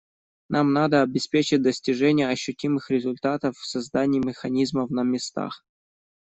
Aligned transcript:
Нам 0.49 0.73
надо 0.73 1.03
обеспечить 1.03 1.61
достижение 1.61 2.27
ощутимых 2.29 2.89
результатов 2.89 3.55
в 3.55 3.67
создании 3.67 4.17
механизмов 4.19 4.89
на 4.89 5.03
местах. 5.03 5.63